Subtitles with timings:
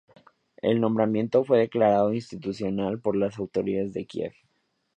[0.63, 4.33] El nombramiento fue declarado inconstitucional por las autoridades de Kiev.